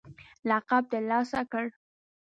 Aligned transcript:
لقب 0.49 0.83
ترلاسه 0.91 1.39
کړ 1.51 1.65